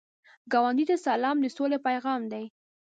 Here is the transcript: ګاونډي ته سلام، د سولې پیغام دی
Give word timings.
ګاونډي 0.51 0.85
ته 0.89 0.95
سلام، 1.05 1.37
د 1.41 1.45
سولې 1.55 1.77
پیغام 1.87 2.21
دی 2.31 2.45